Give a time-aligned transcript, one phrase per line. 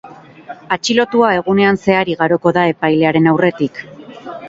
[0.75, 3.87] Atxilotua egunean zehar igaroko da epailearen aurretik.